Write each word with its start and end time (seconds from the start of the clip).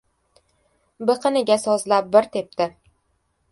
Biqiniga 1.09 1.59
sozlab 1.65 2.11
bir 2.17 2.31
tepdi. 2.39 2.71